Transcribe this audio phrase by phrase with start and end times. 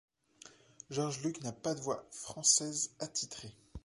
[0.89, 3.53] Jorge Luke n'a pas de voix française attitrée.